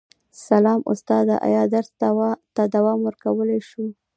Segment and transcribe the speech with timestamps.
[0.47, 1.89] سلام استاده ایا درس
[2.55, 3.83] ته دوام ورکولی شو